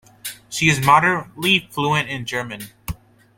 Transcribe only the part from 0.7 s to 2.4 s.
moderately fluent in